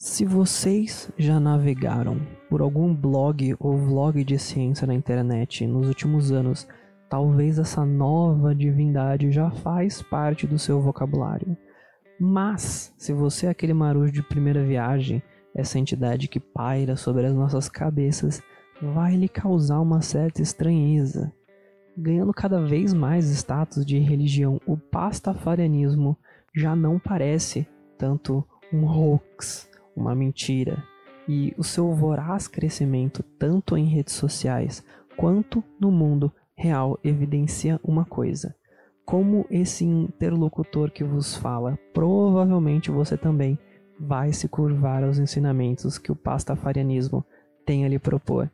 Se 0.00 0.24
vocês 0.24 1.10
já 1.18 1.40
navegaram 1.40 2.20
por 2.48 2.60
algum 2.60 2.94
blog 2.94 3.56
ou 3.58 3.76
vlog 3.76 4.22
de 4.22 4.38
ciência 4.38 4.86
na 4.86 4.94
internet 4.94 5.66
nos 5.66 5.88
últimos 5.88 6.30
anos, 6.30 6.68
talvez 7.10 7.58
essa 7.58 7.84
nova 7.84 8.54
divindade 8.54 9.32
já 9.32 9.50
faz 9.50 10.00
parte 10.00 10.46
do 10.46 10.56
seu 10.56 10.80
vocabulário. 10.80 11.56
Mas, 12.16 12.94
se 12.96 13.12
você 13.12 13.46
é 13.46 13.50
aquele 13.50 13.74
marujo 13.74 14.12
de 14.12 14.22
primeira 14.22 14.64
viagem, 14.64 15.20
essa 15.52 15.80
entidade 15.80 16.28
que 16.28 16.38
paira 16.38 16.94
sobre 16.94 17.26
as 17.26 17.34
nossas 17.34 17.68
cabeças 17.68 18.40
vai 18.80 19.16
lhe 19.16 19.28
causar 19.28 19.80
uma 19.80 20.00
certa 20.00 20.40
estranheza. 20.40 21.32
Ganhando 21.96 22.32
cada 22.32 22.64
vez 22.64 22.94
mais 22.94 23.24
status 23.30 23.84
de 23.84 23.98
religião, 23.98 24.60
o 24.64 24.76
pastafarianismo 24.76 26.16
já 26.54 26.76
não 26.76 27.00
parece 27.00 27.66
tanto 27.98 28.46
um 28.72 28.86
hoax, 28.86 29.67
uma 29.98 30.14
mentira, 30.14 30.82
e 31.28 31.52
o 31.58 31.64
seu 31.64 31.92
voraz 31.92 32.48
crescimento 32.48 33.22
tanto 33.38 33.76
em 33.76 33.84
redes 33.84 34.14
sociais 34.14 34.82
quanto 35.16 35.62
no 35.78 35.90
mundo 35.90 36.32
real 36.56 36.98
evidencia 37.04 37.78
uma 37.84 38.04
coisa. 38.04 38.54
Como 39.04 39.44
esse 39.50 39.84
interlocutor 39.84 40.90
que 40.90 41.02
vos 41.02 41.34
fala, 41.34 41.78
provavelmente 41.92 42.90
você 42.90 43.16
também 43.16 43.58
vai 43.98 44.32
se 44.32 44.48
curvar 44.48 45.02
aos 45.02 45.18
ensinamentos 45.18 45.98
que 45.98 46.12
o 46.12 46.16
pastafarianismo 46.16 47.24
tem 47.66 47.84
a 47.84 47.88
lhe 47.88 47.98
propor. 47.98 48.50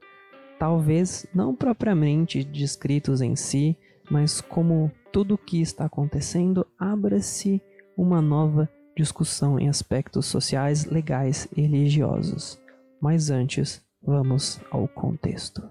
Talvez 0.59 1.27
não 1.35 1.55
propriamente 1.55 2.43
descritos 2.43 3.21
em 3.21 3.37
si, 3.37 3.77
mas 4.11 4.41
como 4.41 4.91
tudo 5.13 5.35
o 5.35 5.39
que 5.39 5.61
está 5.61 5.85
acontecendo, 5.85 6.67
abra-se 6.79 7.61
uma 7.97 8.21
nova 8.23 8.69
discussão 8.97 9.59
em 9.59 9.69
aspectos 9.69 10.27
sociais, 10.27 10.85
legais 10.85 11.49
e 11.57 11.63
religiosos. 11.63 12.61
Mas 13.01 13.31
antes, 13.31 13.83
vamos 14.03 14.61
ao 14.71 14.87
contexto. 14.89 15.63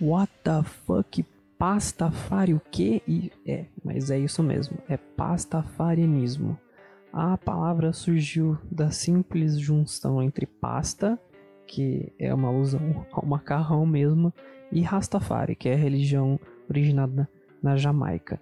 What 0.00 0.32
the 0.44 0.62
fuck? 0.62 1.24
Pastafari 1.58 2.52
o 2.52 2.60
quê? 2.70 3.02
E 3.08 3.32
é, 3.46 3.64
mas 3.82 4.10
é 4.10 4.18
isso 4.18 4.42
mesmo, 4.42 4.76
é 4.88 4.96
pastafarianismo. 4.96 6.58
A 7.10 7.38
palavra 7.38 7.94
surgiu 7.94 8.58
da 8.70 8.90
simples 8.90 9.58
junção 9.58 10.22
entre 10.22 10.44
pasta, 10.44 11.18
que 11.66 12.12
é 12.18 12.32
uma 12.34 12.48
alusão 12.48 13.06
ao 13.10 13.24
macarrão 13.24 13.86
mesmo, 13.86 14.34
e 14.70 14.82
Rastafari, 14.82 15.54
que 15.54 15.68
é 15.68 15.74
a 15.74 15.78
religião 15.78 16.38
originada 16.68 17.28
na 17.62 17.76
Jamaica. 17.76 18.40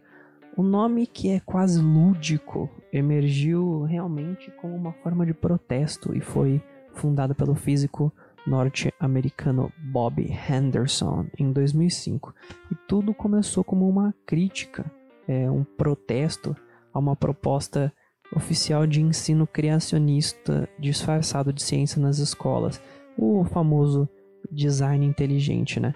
O 0.57 0.63
nome, 0.63 1.07
que 1.07 1.31
é 1.31 1.41
quase 1.41 1.81
lúdico, 1.81 2.71
emergiu 2.93 3.83
realmente 3.83 4.51
como 4.53 4.75
uma 4.75 4.93
forma 4.93 5.27
de 5.27 5.35
protesto 5.35 6.17
e 6.17 6.21
foi 6.21 6.63
fundado 6.93 7.35
pelo 7.35 7.55
físico 7.55 8.13
norte-americano 8.47 9.73
Bob 9.79 10.23
Henderson 10.23 11.27
em 11.39 11.51
2005. 11.51 12.35
E 12.71 12.75
tudo 12.87 13.13
começou 13.13 13.65
como 13.65 13.89
uma 13.89 14.15
crítica, 14.25 14.85
é, 15.27 15.51
um 15.51 15.65
protesto 15.65 16.55
a 16.93 16.99
uma 16.99 17.17
proposta 17.17 17.93
oficial 18.35 18.87
de 18.87 19.01
ensino 19.01 19.47
criacionista 19.47 20.69
disfarçado 20.79 21.53
de 21.53 21.63
ciência 21.63 22.01
nas 22.01 22.19
escolas, 22.19 22.81
o 23.17 23.45
famoso 23.45 24.09
design 24.51 25.05
inteligente, 25.05 25.81
né? 25.81 25.95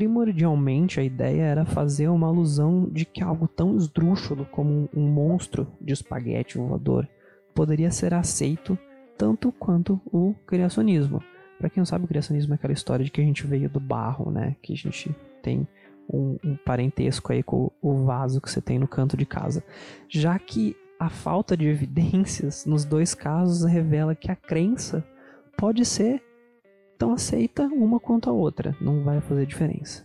Primordialmente 0.00 0.98
a 0.98 1.02
ideia 1.02 1.42
era 1.42 1.66
fazer 1.66 2.08
uma 2.08 2.26
alusão 2.26 2.88
de 2.90 3.04
que 3.04 3.22
algo 3.22 3.46
tão 3.46 3.76
esdrúxulo 3.76 4.46
como 4.46 4.88
um 4.96 5.02
monstro 5.02 5.68
de 5.78 5.92
espaguete 5.92 6.56
voador 6.56 7.06
poderia 7.54 7.90
ser 7.90 8.14
aceito 8.14 8.78
tanto 9.18 9.52
quanto 9.52 10.00
o 10.06 10.34
criacionismo. 10.46 11.22
Para 11.58 11.68
quem 11.68 11.82
não 11.82 11.84
sabe, 11.84 12.06
o 12.06 12.08
criacionismo 12.08 12.54
é 12.54 12.56
aquela 12.56 12.72
história 12.72 13.04
de 13.04 13.10
que 13.10 13.20
a 13.20 13.24
gente 13.24 13.46
veio 13.46 13.68
do 13.68 13.78
barro, 13.78 14.30
né? 14.30 14.56
Que 14.62 14.72
a 14.72 14.76
gente 14.76 15.14
tem 15.42 15.68
um, 16.10 16.38
um 16.42 16.56
parentesco 16.56 17.30
aí 17.30 17.42
com 17.42 17.70
o 17.82 18.06
vaso 18.06 18.40
que 18.40 18.50
você 18.50 18.62
tem 18.62 18.78
no 18.78 18.88
canto 18.88 19.18
de 19.18 19.26
casa. 19.26 19.62
Já 20.08 20.38
que 20.38 20.74
a 20.98 21.10
falta 21.10 21.54
de 21.54 21.66
evidências 21.66 22.64
nos 22.64 22.86
dois 22.86 23.14
casos 23.14 23.70
revela 23.70 24.14
que 24.14 24.30
a 24.30 24.36
crença 24.36 25.04
pode 25.58 25.84
ser 25.84 26.22
então 27.00 27.14
aceita 27.14 27.62
uma 27.64 27.98
quanto 27.98 28.28
a 28.28 28.32
outra, 28.34 28.76
não 28.78 29.02
vai 29.02 29.22
fazer 29.22 29.46
diferença. 29.46 30.04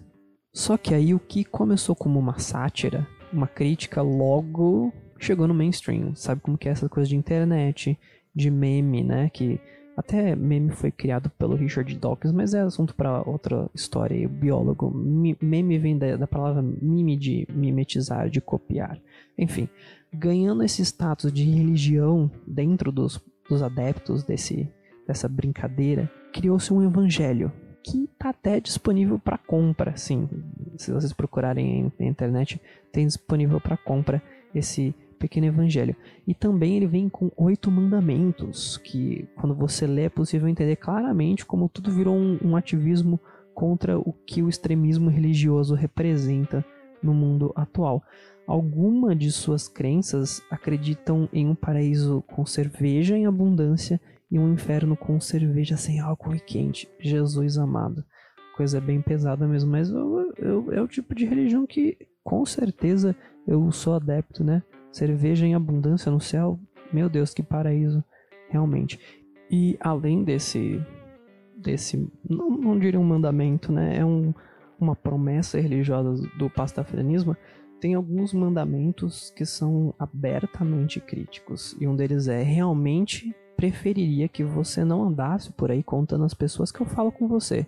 Só 0.53 0.77
que 0.77 0.93
aí 0.93 1.13
o 1.13 1.19
que 1.19 1.43
começou 1.43 1.93
como 1.93 2.17
uma 2.17 2.39
sátira, 2.39 3.05
uma 3.33 3.47
crítica, 3.47 4.01
logo 4.01 4.93
chegou 5.19 5.45
no 5.45 5.53
mainstream. 5.53 6.15
Sabe 6.15 6.39
como 6.39 6.57
que 6.57 6.69
é 6.69 6.71
essa 6.71 6.87
coisa 6.87 7.09
de 7.09 7.17
internet, 7.17 7.99
de 8.33 8.49
meme, 8.49 9.03
né? 9.03 9.29
Que 9.29 9.59
até 9.97 10.37
meme 10.37 10.71
foi 10.71 10.89
criado 10.89 11.29
pelo 11.31 11.57
Richard 11.57 11.93
Dawkins, 11.97 12.31
mas 12.31 12.53
é 12.53 12.61
assunto 12.61 12.95
para 12.95 13.27
outra 13.27 13.69
história. 13.75 14.25
O 14.25 14.29
biólogo, 14.29 14.89
meme 15.41 15.77
vem 15.77 15.97
da, 15.97 16.15
da 16.15 16.27
palavra 16.27 16.61
mime 16.61 17.17
de 17.17 17.45
mimetizar, 17.51 18.29
de 18.29 18.39
copiar. 18.39 18.97
Enfim, 19.37 19.67
ganhando 20.13 20.63
esse 20.63 20.81
status 20.81 21.29
de 21.29 21.43
religião 21.43 22.31
dentro 22.47 22.89
dos, 22.89 23.21
dos 23.49 23.61
adeptos 23.61 24.23
desse, 24.23 24.71
dessa 25.05 25.27
brincadeira, 25.27 26.09
criou-se 26.35 26.73
um 26.73 26.83
evangelho 26.83 27.49
que 27.81 28.03
está 28.03 28.31
até 28.31 28.59
disponível 28.59 29.17
para 29.17 29.37
compra, 29.37 29.95
sim. 29.95 30.27
Se 30.75 30.91
vocês 30.91 31.13
procurarem 31.13 31.93
na 31.97 32.05
internet, 32.05 32.59
tem 32.91 33.07
disponível 33.07 33.61
para 33.61 33.77
compra 33.77 34.21
esse 34.53 34.93
pequeno 35.17 35.47
evangelho. 35.47 35.95
E 36.27 36.33
também 36.33 36.75
ele 36.75 36.87
vem 36.87 37.07
com 37.07 37.31
oito 37.37 37.71
mandamentos, 37.71 38.75
que 38.75 39.25
quando 39.37 39.55
você 39.55 39.87
lê 39.87 40.03
é 40.03 40.09
possível 40.09 40.49
entender 40.49 40.75
claramente 40.75 41.45
como 41.45 41.69
tudo 41.69 41.89
virou 41.89 42.17
um, 42.17 42.37
um 42.43 42.57
ativismo 42.57 43.17
contra 43.53 43.97
o 43.97 44.11
que 44.11 44.43
o 44.43 44.49
extremismo 44.49 45.09
religioso 45.09 45.73
representa 45.73 46.65
no 47.01 47.13
mundo 47.13 47.53
atual. 47.55 48.03
Alguma 48.45 49.15
de 49.15 49.31
suas 49.31 49.69
crenças 49.69 50.41
acreditam 50.51 51.29
em 51.31 51.47
um 51.47 51.55
paraíso 51.55 52.25
com 52.27 52.45
cerveja 52.45 53.15
em 53.15 53.25
abundância 53.25 54.01
e 54.31 54.39
um 54.39 54.53
inferno 54.53 54.95
com 54.95 55.19
cerveja 55.19 55.77
sem 55.77 55.99
álcool 55.99 56.35
e 56.35 56.39
quente. 56.39 56.89
Jesus 56.99 57.57
amado. 57.57 58.03
Coisa 58.55 58.79
bem 58.79 59.01
pesada 59.01 59.47
mesmo, 59.47 59.71
mas 59.71 59.89
eu, 59.89 60.33
eu, 60.37 60.73
é 60.73 60.81
o 60.81 60.87
tipo 60.87 61.13
de 61.13 61.25
religião 61.25 61.65
que 61.65 61.97
com 62.23 62.45
certeza 62.45 63.15
eu 63.47 63.71
sou 63.71 63.93
adepto, 63.93 64.43
né? 64.43 64.63
Cerveja 64.91 65.45
em 65.45 65.53
abundância 65.53 66.11
no 66.11 66.21
céu, 66.21 66.59
meu 66.91 67.09
Deus, 67.09 67.33
que 67.33 67.43
paraíso, 67.43 68.03
realmente. 68.49 68.99
E 69.51 69.77
além 69.79 70.23
desse, 70.23 70.81
desse 71.55 72.09
não, 72.27 72.49
não 72.49 72.79
diria 72.79 72.99
um 72.99 73.03
mandamento, 73.03 73.71
né? 73.71 73.97
É 73.97 74.05
um, 74.05 74.33
uma 74.79 74.95
promessa 74.95 75.59
religiosa 75.59 76.27
do 76.37 76.49
pastafarianismo, 76.49 77.35
tem 77.79 77.93
alguns 77.93 78.33
mandamentos 78.33 79.29
que 79.35 79.45
são 79.45 79.93
abertamente 79.99 80.99
críticos. 80.99 81.75
E 81.79 81.87
um 81.87 81.95
deles 81.95 82.27
é 82.27 82.41
realmente 82.41 83.35
preferiria 83.55 84.27
que 84.27 84.43
você 84.43 84.83
não 84.83 85.03
andasse 85.03 85.51
por 85.51 85.71
aí 85.71 85.83
contando 85.83 86.25
às 86.25 86.33
pessoas 86.33 86.71
que 86.71 86.81
eu 86.81 86.85
falo 86.85 87.11
com 87.11 87.27
você. 87.27 87.65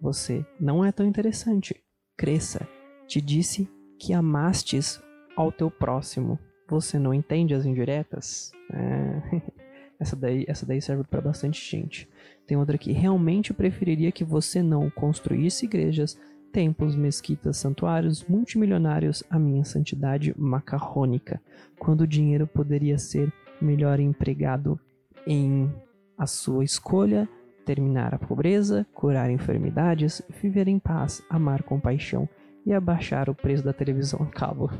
Você 0.00 0.44
não 0.60 0.84
é 0.84 0.92
tão 0.92 1.06
interessante. 1.06 1.74
Cresça. 2.16 2.66
Te 3.06 3.20
disse 3.20 3.68
que 3.98 4.12
amastes 4.12 5.02
ao 5.36 5.50
teu 5.50 5.70
próximo. 5.70 6.38
Você 6.68 6.98
não 6.98 7.12
entende 7.12 7.54
as 7.54 7.64
indiretas? 7.64 8.52
É... 8.72 9.42
essa, 9.98 10.16
daí, 10.16 10.44
essa 10.48 10.66
daí 10.66 10.80
serve 10.80 11.04
para 11.04 11.20
bastante 11.20 11.60
gente. 11.60 12.08
Tem 12.46 12.56
outra 12.56 12.76
aqui. 12.76 12.92
Realmente 12.92 13.54
preferiria 13.54 14.12
que 14.12 14.24
você 14.24 14.62
não 14.62 14.90
construísse 14.90 15.64
igrejas, 15.64 16.18
templos, 16.52 16.94
mesquitas, 16.94 17.56
santuários 17.56 18.24
multimilionários 18.24 19.24
à 19.28 19.38
minha 19.38 19.64
santidade 19.64 20.34
macarrônica, 20.38 21.40
quando 21.78 22.02
o 22.02 22.06
dinheiro 22.06 22.46
poderia 22.46 22.98
ser 22.98 23.32
melhor 23.60 23.98
empregado 23.98 24.78
em 25.26 25.72
a 26.16 26.26
sua 26.26 26.64
escolha, 26.64 27.28
terminar 27.64 28.14
a 28.14 28.18
pobreza, 28.18 28.86
curar 28.92 29.30
enfermidades, 29.30 30.22
viver 30.40 30.68
em 30.68 30.78
paz, 30.78 31.22
amar 31.28 31.62
com 31.62 31.80
paixão 31.80 32.28
e 32.64 32.72
abaixar 32.72 33.28
o 33.28 33.34
preço 33.34 33.64
da 33.64 33.72
televisão 33.72 34.22
a 34.22 34.26
cabo. 34.26 34.70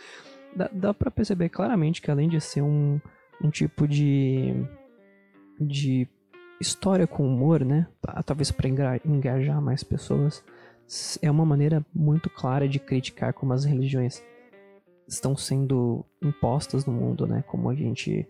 dá 0.54 0.68
dá 0.72 0.94
para 0.94 1.10
perceber 1.10 1.48
claramente 1.48 2.02
que 2.02 2.10
além 2.10 2.28
de 2.28 2.40
ser 2.40 2.62
um, 2.62 3.00
um 3.42 3.50
tipo 3.50 3.88
de, 3.88 4.54
de 5.60 6.08
história 6.60 7.06
com 7.06 7.26
humor, 7.26 7.64
né? 7.64 7.86
Talvez 8.24 8.50
para 8.50 8.68
engajar 9.04 9.60
mais 9.60 9.82
pessoas, 9.82 10.44
é 11.22 11.30
uma 11.30 11.44
maneira 11.44 11.84
muito 11.94 12.28
clara 12.30 12.68
de 12.68 12.78
criticar 12.78 13.32
como 13.32 13.52
as 13.52 13.64
religiões 13.64 14.22
estão 15.06 15.36
sendo 15.36 16.04
impostas 16.22 16.86
no 16.86 16.92
mundo, 16.92 17.26
né? 17.26 17.42
Como 17.46 17.68
a 17.68 17.74
gente 17.74 18.26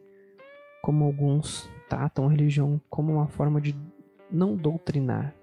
como 0.85 1.07
alguns 1.07 1.67
tratam 1.89 2.27
a 2.27 2.31
religião 2.31 2.79
como 2.91 3.15
uma 3.15 3.27
forma 3.27 3.59
de 3.59 3.75
não 4.31 4.55
doutrinar, 4.55 5.35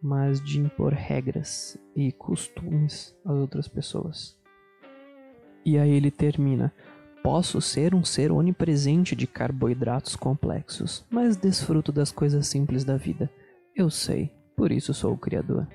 mas 0.00 0.40
de 0.40 0.60
impor 0.60 0.92
regras 0.92 1.76
e 1.96 2.12
costumes 2.12 3.12
às 3.24 3.34
outras 3.34 3.66
pessoas. 3.66 4.38
E 5.64 5.76
aí 5.76 5.90
ele 5.90 6.12
termina: 6.12 6.72
Posso 7.20 7.60
ser 7.60 7.96
um 7.96 8.04
ser 8.04 8.30
onipresente 8.30 9.16
de 9.16 9.26
carboidratos 9.26 10.14
complexos, 10.14 11.04
mas 11.10 11.36
desfruto 11.36 11.90
das 11.90 12.12
coisas 12.12 12.46
simples 12.46 12.84
da 12.84 12.96
vida. 12.96 13.28
Eu 13.74 13.90
sei, 13.90 14.30
por 14.56 14.70
isso 14.70 14.94
sou 14.94 15.14
o 15.14 15.18
Criador. 15.18 15.66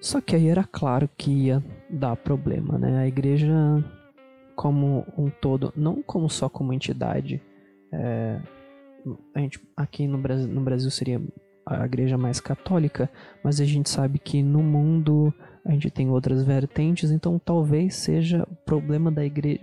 Só 0.00 0.18
que 0.18 0.34
aí 0.34 0.48
era 0.48 0.64
claro 0.64 1.10
que 1.14 1.30
ia 1.30 1.62
dar 1.90 2.16
problema, 2.16 2.78
né? 2.78 3.00
A 3.00 3.06
igreja, 3.06 3.54
como 4.56 5.04
um 5.18 5.28
todo, 5.28 5.74
não 5.76 6.02
como 6.02 6.30
só 6.30 6.48
como 6.48 6.72
entidade, 6.72 7.42
é, 7.92 8.40
a 9.34 9.40
gente, 9.40 9.60
aqui 9.76 10.06
no 10.06 10.18
Brasil, 10.18 10.48
no 10.48 10.60
Brasil 10.60 10.90
seria 10.90 11.20
a 11.66 11.84
igreja 11.84 12.18
mais 12.18 12.40
católica, 12.40 13.10
mas 13.42 13.60
a 13.60 13.64
gente 13.64 13.88
sabe 13.88 14.18
que 14.18 14.42
no 14.42 14.62
mundo 14.62 15.32
a 15.64 15.70
gente 15.70 15.90
tem 15.90 16.10
outras 16.10 16.42
vertentes, 16.42 17.10
então 17.10 17.38
talvez 17.38 17.94
seja 17.94 18.42
o 18.50 18.56
problema 18.64 19.12
da 19.12 19.24
igreja, 19.24 19.60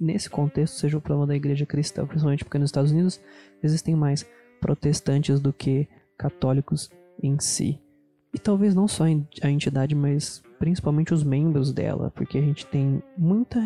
nesse 0.00 0.30
contexto, 0.30 0.76
seja 0.76 0.96
o 0.96 1.00
problema 1.00 1.26
da 1.26 1.36
igreja 1.36 1.66
cristã, 1.66 2.06
principalmente 2.06 2.44
porque 2.44 2.58
nos 2.58 2.68
Estados 2.68 2.90
Unidos 2.90 3.20
existem 3.62 3.94
mais 3.94 4.26
protestantes 4.60 5.40
do 5.40 5.52
que 5.52 5.86
católicos 6.16 6.90
em 7.22 7.38
si. 7.38 7.78
E 8.32 8.38
talvez 8.38 8.74
não 8.74 8.88
só 8.88 9.04
a 9.04 9.50
entidade, 9.50 9.94
mas 9.94 10.42
principalmente 10.58 11.12
os 11.12 11.22
membros 11.22 11.72
dela, 11.72 12.10
porque 12.14 12.38
a 12.38 12.40
gente 12.40 12.66
tem 12.66 13.02
muita, 13.16 13.60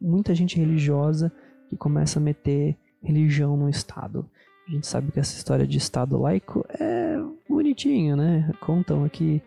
muita 0.00 0.34
gente 0.34 0.58
religiosa 0.58 1.32
que 1.68 1.76
começa 1.76 2.18
a 2.18 2.22
meter 2.22 2.76
religião 3.02 3.56
no 3.56 3.68
Estado. 3.68 4.28
A 4.66 4.70
gente 4.70 4.86
sabe 4.86 5.10
que 5.10 5.18
essa 5.18 5.36
história 5.36 5.66
de 5.66 5.78
Estado 5.78 6.18
laico 6.18 6.64
é 6.78 7.16
bonitinho, 7.48 8.16
né? 8.16 8.52
Contam 8.60 9.04
aqui 9.04 9.42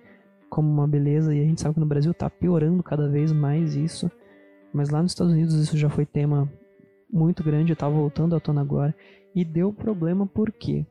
como 0.50 0.70
uma 0.70 0.88
beleza 0.88 1.34
e 1.34 1.42
a 1.42 1.46
gente 1.46 1.62
sabe 1.62 1.76
que 1.76 1.80
no 1.80 1.86
Brasil 1.86 2.12
está 2.12 2.30
piorando 2.30 2.84
cada 2.84 3.08
vez 3.08 3.32
mais 3.32 3.76
isso. 3.76 4.12
Mas 4.74 4.90
lá 4.90 5.02
nos 5.02 5.12
Estados 5.12 5.34
Unidos 5.34 5.56
isso 5.56 5.78
já 5.78 5.90
foi 5.90 6.06
tema 6.06 6.52
muito 7.12 7.44
grande, 7.44 7.74
está 7.74 7.88
voltando 7.88 8.36
à 8.36 8.40
tona 8.40 8.62
agora. 8.62 8.94
E 9.34 9.46
deu 9.46 9.72
problema 9.72 10.28
por 10.28 10.52
quê? 10.52 10.86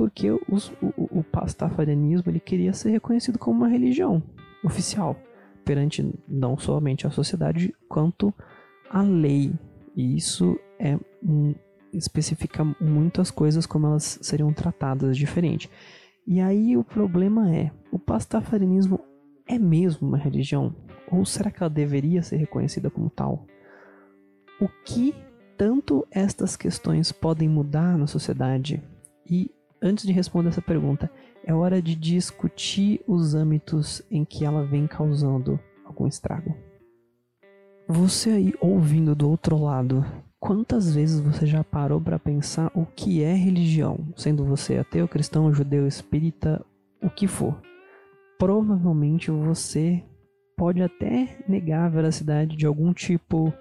porque 0.00 0.30
os, 0.48 0.72
o, 0.80 1.18
o 1.18 1.22
pastafarianismo 1.22 2.32
ele 2.32 2.40
queria 2.40 2.72
ser 2.72 2.88
reconhecido 2.88 3.38
como 3.38 3.58
uma 3.58 3.68
religião 3.68 4.22
oficial 4.64 5.14
perante 5.62 6.10
não 6.26 6.56
somente 6.56 7.06
a 7.06 7.10
sociedade 7.10 7.74
quanto 7.86 8.32
a 8.88 9.02
lei. 9.02 9.52
E 9.94 10.16
isso 10.16 10.58
é 10.78 10.98
um, 11.22 11.54
especifica 11.92 12.64
muitas 12.80 13.30
coisas 13.30 13.66
como 13.66 13.86
elas 13.86 14.18
seriam 14.22 14.52
tratadas 14.52 15.16
diferente. 15.16 15.70
E 16.26 16.40
aí 16.40 16.76
o 16.76 16.84
problema 16.84 17.54
é, 17.54 17.70
o 17.90 17.98
pastafarianismo 17.98 19.00
é 19.46 19.58
mesmo 19.58 20.08
uma 20.08 20.18
religião? 20.18 20.74
Ou 21.10 21.24
será 21.24 21.50
que 21.50 21.62
ela 21.62 21.70
deveria 21.70 22.22
ser 22.22 22.36
reconhecida 22.36 22.90
como 22.90 23.10
tal? 23.10 23.46
O 24.60 24.68
que 24.84 25.14
tanto 25.56 26.06
estas 26.10 26.56
questões 26.56 27.10
podem 27.12 27.48
mudar 27.48 27.98
na 27.98 28.06
sociedade 28.06 28.82
e 29.28 29.50
antes 29.82 30.06
de 30.06 30.12
responder 30.12 30.50
essa 30.50 30.62
pergunta, 30.62 31.10
é 31.44 31.54
hora 31.54 31.80
de 31.80 31.94
discutir 31.94 33.02
os 33.06 33.34
âmbitos 33.34 34.02
em 34.10 34.24
que 34.24 34.44
ela 34.44 34.64
vem 34.64 34.86
causando 34.86 35.58
algum 35.84 36.06
estrago. 36.06 36.54
Você 37.88 38.30
aí 38.30 38.54
ouvindo 38.60 39.14
do 39.14 39.28
outro 39.28 39.58
lado, 39.58 40.04
quantas 40.40 40.94
vezes 40.94 41.20
você 41.20 41.46
já 41.46 41.62
parou 41.62 42.00
para 42.00 42.18
pensar 42.18 42.72
o 42.74 42.86
que 42.86 43.22
é 43.22 43.34
religião, 43.34 44.08
sendo 44.16 44.44
você 44.44 44.78
ateu, 44.78 45.06
cristão, 45.06 45.52
judeu, 45.52 45.86
espírita, 45.86 46.64
o 47.02 47.10
que 47.10 47.28
for? 47.28 47.60
Provavelmente 48.38 49.30
você 49.30 50.02
pode 50.56 50.82
até 50.82 51.44
negar 51.46 51.84
a 51.84 51.88
veracidade 51.90 52.56
de 52.56 52.64
algum 52.64 52.92
tipo 52.92 53.52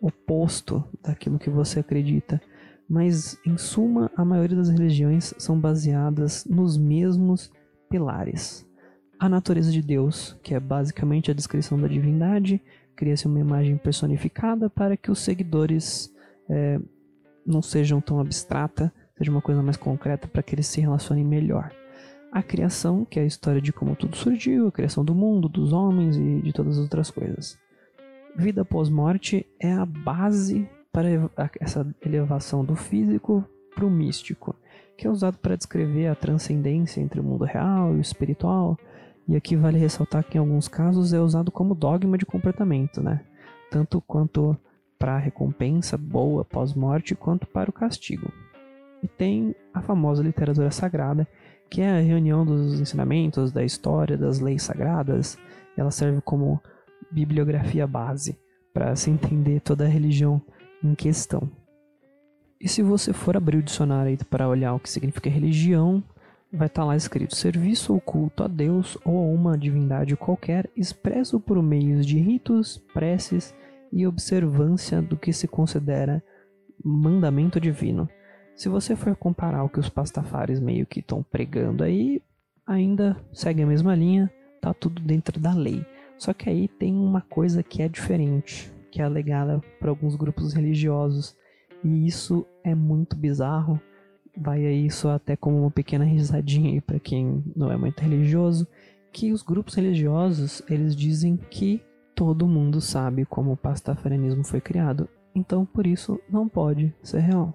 oposto 0.00 0.84
daquilo 1.02 1.40
que 1.40 1.50
você 1.50 1.80
acredita, 1.80 2.40
mas 2.88 3.36
em 3.44 3.58
suma 3.58 4.10
a 4.16 4.24
maioria 4.24 4.56
das 4.56 4.68
religiões 4.68 5.34
são 5.38 5.58
baseadas 5.58 6.44
nos 6.44 6.78
mesmos 6.78 7.50
pilares. 7.90 8.64
A 9.18 9.28
natureza 9.28 9.72
de 9.72 9.82
Deus, 9.82 10.38
que 10.44 10.54
é 10.54 10.60
basicamente 10.60 11.32
a 11.32 11.34
descrição 11.34 11.80
da 11.80 11.88
divindade, 11.88 12.62
cria-se 12.94 13.26
uma 13.26 13.40
imagem 13.40 13.76
personificada 13.76 14.70
para 14.70 14.96
que 14.96 15.10
os 15.10 15.18
seguidores 15.18 16.12
é, 16.48 16.80
não 17.46 17.62
sejam 17.62 18.00
tão 18.00 18.20
abstrata, 18.20 18.92
seja 19.16 19.30
uma 19.30 19.42
coisa 19.42 19.62
mais 19.62 19.76
concreta 19.76 20.28
para 20.28 20.42
que 20.42 20.54
eles 20.54 20.66
se 20.66 20.80
relacionem 20.80 21.24
melhor. 21.24 21.72
A 22.30 22.42
criação, 22.42 23.04
que 23.04 23.18
é 23.18 23.22
a 23.22 23.26
história 23.26 23.60
de 23.60 23.72
como 23.72 23.96
tudo 23.96 24.16
surgiu, 24.16 24.68
a 24.68 24.72
criação 24.72 25.04
do 25.04 25.14
mundo, 25.14 25.48
dos 25.48 25.72
homens 25.72 26.16
e 26.16 26.42
de 26.42 26.52
todas 26.52 26.76
as 26.76 26.82
outras 26.82 27.10
coisas. 27.10 27.58
Vida 28.36 28.64
pós-morte 28.64 29.46
é 29.58 29.72
a 29.72 29.86
base 29.86 30.68
para 30.92 31.08
essa 31.58 31.86
elevação 32.04 32.64
do 32.64 32.76
físico 32.76 33.44
para 33.74 33.86
o 33.86 33.90
místico, 33.90 34.54
que 34.96 35.06
é 35.06 35.10
usado 35.10 35.38
para 35.38 35.56
descrever 35.56 36.08
a 36.08 36.14
transcendência 36.14 37.00
entre 37.00 37.20
o 37.20 37.24
mundo 37.24 37.44
real 37.44 37.94
e 37.94 37.98
o 37.98 38.00
espiritual. 38.00 38.76
E 39.26 39.36
aqui 39.36 39.56
vale 39.56 39.78
ressaltar 39.78 40.24
que 40.24 40.36
em 40.36 40.40
alguns 40.40 40.68
casos 40.68 41.12
é 41.12 41.20
usado 41.20 41.50
como 41.50 41.74
dogma 41.74 42.18
de 42.18 42.26
comportamento, 42.26 43.02
né? 43.02 43.24
Tanto 43.70 44.00
quanto 44.00 44.56
para 44.98 45.14
a 45.14 45.18
recompensa 45.18 45.96
boa 45.96 46.44
pós-morte, 46.44 47.14
quanto 47.14 47.46
para 47.46 47.70
o 47.70 47.72
castigo. 47.72 48.32
E 49.02 49.06
tem 49.06 49.54
a 49.72 49.80
famosa 49.80 50.22
literatura 50.22 50.70
sagrada, 50.70 51.26
que 51.70 51.80
é 51.80 51.90
a 51.90 52.00
reunião 52.00 52.44
dos 52.44 52.80
ensinamentos, 52.80 53.52
da 53.52 53.64
história, 53.64 54.16
das 54.16 54.40
leis 54.40 54.62
sagradas. 54.62 55.38
Ela 55.76 55.90
serve 55.90 56.20
como 56.20 56.60
bibliografia 57.10 57.86
base 57.86 58.36
para 58.74 58.94
se 58.96 59.10
entender 59.10 59.60
toda 59.60 59.84
a 59.84 59.88
religião 59.88 60.42
em 60.82 60.94
questão. 60.94 61.48
E 62.60 62.68
se 62.68 62.82
você 62.82 63.12
for 63.12 63.36
abrir 63.36 63.58
o 63.58 63.62
dicionário 63.62 64.18
para 64.28 64.48
olhar 64.48 64.74
o 64.74 64.80
que 64.80 64.90
significa 64.90 65.30
religião, 65.30 66.02
vai 66.52 66.66
estar 66.66 66.82
tá 66.82 66.86
lá 66.86 66.96
escrito 66.96 67.36
serviço 67.36 67.92
ou 67.92 68.00
culto 68.00 68.42
a 68.42 68.48
Deus 68.48 68.98
ou 69.04 69.16
a 69.16 69.32
uma 69.32 69.56
divindade 69.56 70.16
qualquer, 70.16 70.68
expresso 70.76 71.38
por 71.38 71.62
meios 71.62 72.04
de 72.04 72.18
ritos, 72.18 72.78
preces 72.92 73.54
e 73.92 74.06
observância 74.06 75.00
do 75.00 75.16
que 75.16 75.32
se 75.32 75.48
considera 75.48 76.22
mandamento 76.84 77.60
divino. 77.60 78.08
Se 78.54 78.68
você 78.68 78.96
for 78.96 79.14
comparar 79.16 79.64
o 79.64 79.68
que 79.68 79.80
os 79.80 79.88
pastafares 79.88 80.60
meio 80.60 80.86
que 80.86 81.00
estão 81.00 81.22
pregando 81.22 81.84
aí, 81.84 82.22
ainda 82.66 83.16
segue 83.32 83.62
a 83.62 83.66
mesma 83.66 83.94
linha, 83.94 84.32
tá 84.60 84.74
tudo 84.74 85.00
dentro 85.00 85.40
da 85.40 85.54
lei. 85.54 85.84
Só 86.16 86.32
que 86.32 86.48
aí 86.50 86.66
tem 86.66 86.94
uma 86.94 87.20
coisa 87.20 87.62
que 87.62 87.82
é 87.82 87.88
diferente 87.88 88.72
que 88.90 89.00
é 89.00 89.04
alegada 89.04 89.60
por 89.78 89.88
alguns 89.88 90.16
grupos 90.16 90.52
religiosos. 90.52 91.36
E 91.84 92.06
isso 92.06 92.46
é 92.64 92.74
muito 92.74 93.16
bizarro. 93.16 93.80
Vai 94.36 94.66
aí 94.66 94.90
só 94.90 95.12
até 95.12 95.36
como 95.36 95.60
uma 95.60 95.70
pequena 95.70 96.04
risadinha 96.04 96.72
aí 96.72 96.80
para 96.80 96.98
quem 96.98 97.42
não 97.56 97.70
é 97.70 97.76
muito 97.76 98.00
religioso, 98.00 98.66
que 99.12 99.32
os 99.32 99.42
grupos 99.42 99.74
religiosos, 99.74 100.62
eles 100.68 100.94
dizem 100.94 101.36
que 101.36 101.82
todo 102.18 102.48
mundo 102.48 102.80
sabe 102.80 103.24
como 103.24 103.52
o 103.52 103.56
pastafarianismo 103.56 104.42
foi 104.42 104.60
criado. 104.60 105.08
Então, 105.32 105.64
por 105.64 105.86
isso 105.86 106.20
não 106.28 106.48
pode 106.48 106.92
ser 107.00 107.20
real. 107.20 107.54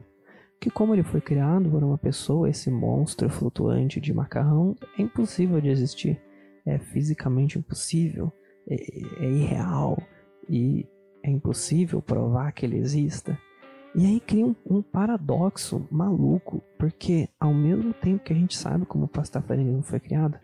Que 0.57 0.69
como 0.69 0.95
ele 0.95 1.03
foi 1.03 1.19
criado 1.19 1.69
por 1.69 1.83
uma 1.83 1.97
pessoa, 1.97 2.49
esse 2.49 2.71
monstro 2.71 3.29
flutuante 3.29 3.99
de 3.99 4.13
macarrão 4.13 4.73
é 4.97 5.01
impossível 5.01 5.59
de 5.59 5.67
existir. 5.67 6.17
É 6.65 6.79
fisicamente 6.79 7.59
impossível, 7.59 8.31
é, 8.65 8.75
é 9.25 9.29
irreal 9.29 10.01
e 10.49 10.87
é 11.21 11.29
impossível 11.29 12.01
provar 12.01 12.53
que 12.53 12.65
ele 12.65 12.77
exista. 12.77 13.37
E 13.93 14.05
aí 14.05 14.21
cria 14.21 14.45
um, 14.45 14.55
um, 14.65 14.81
paradoxo 14.81 15.85
maluco, 15.91 16.63
porque 16.79 17.27
ao 17.37 17.53
mesmo 17.53 17.91
tempo 17.91 18.23
que 18.23 18.31
a 18.31 18.35
gente 18.35 18.57
sabe 18.57 18.85
como 18.85 19.03
o 19.03 19.09
pastafarianismo 19.09 19.83
foi 19.83 19.99
criado, 19.99 20.39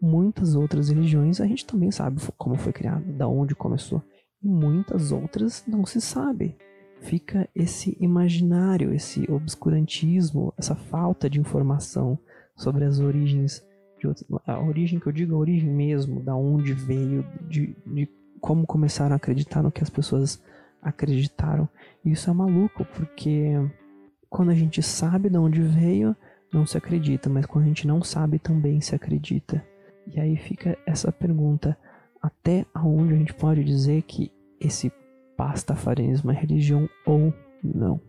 muitas 0.00 0.54
outras 0.54 0.88
religiões 0.88 1.40
a 1.40 1.46
gente 1.46 1.66
também 1.66 1.90
sabe 1.90 2.20
como 2.36 2.56
foi 2.56 2.72
criado, 2.72 3.04
da 3.12 3.26
onde 3.26 3.54
começou, 3.54 4.02
e 4.42 4.48
muitas 4.48 5.12
outras 5.12 5.64
não 5.66 5.84
se 5.84 6.00
sabe. 6.00 6.56
Fica 7.00 7.48
esse 7.54 7.96
imaginário, 8.00 8.92
esse 8.92 9.30
obscurantismo, 9.30 10.52
essa 10.56 10.74
falta 10.74 11.30
de 11.30 11.40
informação 11.40 12.18
sobre 12.56 12.84
as 12.84 12.98
origens 12.98 13.62
a 14.46 14.60
origem 14.60 15.00
que 15.00 15.06
eu 15.06 15.12
digo, 15.12 15.34
a 15.34 15.38
origem 15.38 15.68
mesmo, 15.68 16.22
da 16.22 16.34
onde 16.36 16.72
veio, 16.72 17.26
de, 17.48 17.76
de 17.86 18.08
como 18.40 18.66
começaram 18.66 19.14
a 19.14 19.16
acreditar 19.16 19.62
no 19.62 19.72
que 19.72 19.82
as 19.82 19.90
pessoas 19.90 20.40
acreditaram. 20.80 21.68
E 22.04 22.12
isso 22.12 22.30
é 22.30 22.32
maluco, 22.32 22.84
porque 22.84 23.54
quando 24.28 24.50
a 24.50 24.54
gente 24.54 24.82
sabe 24.82 25.28
de 25.28 25.38
onde 25.38 25.60
veio, 25.60 26.14
não 26.52 26.64
se 26.64 26.78
acredita, 26.78 27.28
mas 27.28 27.46
quando 27.46 27.64
a 27.64 27.68
gente 27.68 27.86
não 27.86 28.02
sabe, 28.02 28.38
também 28.38 28.80
se 28.80 28.94
acredita. 28.94 29.64
E 30.14 30.20
aí 30.20 30.36
fica 30.36 30.76
essa 30.86 31.12
pergunta: 31.12 31.76
até 32.20 32.64
onde 32.74 33.14
a 33.14 33.16
gente 33.16 33.34
pode 33.34 33.62
dizer 33.64 34.02
que 34.02 34.32
esse 34.60 34.92
pastafarianismo 35.36 36.30
é 36.30 36.34
religião 36.34 36.88
ou 37.06 37.32
não? 37.62 38.00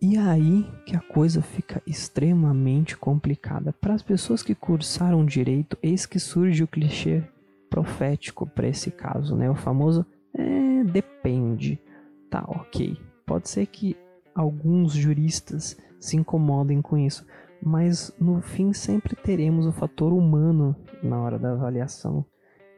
E 0.00 0.18
aí 0.18 0.66
que 0.84 0.94
a 0.94 1.00
coisa 1.00 1.40
fica 1.40 1.82
extremamente 1.86 2.96
complicada. 2.96 3.72
Para 3.72 3.94
as 3.94 4.02
pessoas 4.02 4.42
que 4.42 4.54
cursaram 4.54 5.24
direito, 5.24 5.78
eis 5.82 6.04
que 6.04 6.18
surge 6.18 6.62
o 6.62 6.68
clichê 6.68 7.22
profético 7.70 8.46
para 8.46 8.68
esse 8.68 8.90
caso, 8.90 9.34
né? 9.34 9.50
O 9.50 9.54
famoso 9.54 10.04
é, 10.34 10.84
depende. 10.84 11.80
Tá, 12.28 12.44
ok. 12.46 12.96
Pode 13.24 13.48
ser 13.48 13.66
que 13.66 13.96
alguns 14.34 14.92
juristas 14.92 15.76
se 15.98 16.16
incomodem 16.16 16.82
com 16.82 16.98
isso, 16.98 17.26
mas 17.64 18.14
no 18.20 18.42
fim 18.42 18.74
sempre 18.74 19.16
teremos 19.16 19.66
o 19.66 19.72
fator 19.72 20.12
humano 20.12 20.76
na 21.02 21.18
hora 21.18 21.38
da 21.38 21.52
avaliação 21.52 22.24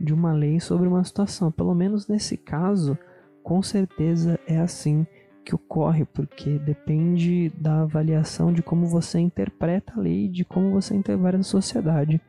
de 0.00 0.14
uma 0.14 0.32
lei 0.32 0.60
sobre 0.60 0.86
uma 0.86 1.02
situação. 1.02 1.50
Pelo 1.50 1.74
menos 1.74 2.06
nesse 2.06 2.36
caso, 2.36 2.96
com 3.42 3.60
certeza 3.62 4.38
é 4.46 4.58
assim 4.58 5.04
que 5.44 5.54
ocorre, 5.54 6.04
porque 6.04 6.58
depende 6.58 7.50
da 7.50 7.82
avaliação 7.82 8.52
de 8.52 8.62
como 8.62 8.86
você 8.86 9.18
interpreta 9.18 9.94
a 9.96 10.00
lei, 10.00 10.28
de 10.28 10.44
como 10.44 10.70
você 10.70 10.94
interpreta 10.94 11.38
a 11.38 11.42
sociedade 11.42 12.20